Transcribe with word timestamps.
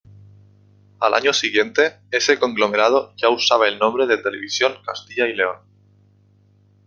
Al 0.99 1.13
año 1.13 1.31
siguiente, 1.31 1.99
ese 2.09 2.39
conglomerado 2.39 3.13
ya 3.17 3.29
usaba 3.29 3.67
el 3.67 3.77
nombre 3.77 4.07
de 4.07 4.17
Televisión 4.17 4.81
Castilla 4.83 5.27
y 5.27 5.35
León. 5.35 5.57